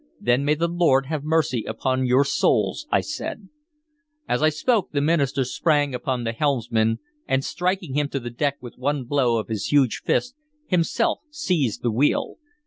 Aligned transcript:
"Then 0.19 0.43
may 0.43 0.55
the 0.55 0.67
Lord 0.67 1.05
have 1.05 1.23
mercy 1.23 1.63
upon 1.65 2.07
your 2.07 2.25
souls!" 2.25 2.87
I 2.91 3.01
said. 3.01 3.49
As 4.27 4.41
I 4.41 4.49
spoke 4.49 4.91
the 4.91 4.99
minister 4.99 5.45
sprang 5.45 5.93
upon 5.93 6.23
the 6.23 6.31
helmsman, 6.31 6.97
and, 7.27 7.45
striking 7.45 7.93
him 7.93 8.09
to 8.09 8.19
the 8.19 8.31
deck 8.31 8.57
with 8.61 8.79
one 8.79 9.03
blow 9.03 9.37
of 9.37 9.47
his 9.47 9.67
huge 9.67 10.01
fist, 10.03 10.33
himself 10.65 11.19
seized 11.29 11.83
the 11.83 11.91
wheel. 11.91 12.39